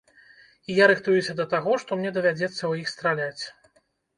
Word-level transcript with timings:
І 0.69 0.77
я 0.83 0.87
рыхтуюся 0.91 1.35
да 1.41 1.45
таго, 1.53 1.71
што 1.83 1.91
мне 1.99 2.15
давядзецца 2.17 2.61
ў 2.71 2.85
іх 2.85 2.91
страляць. 2.95 3.43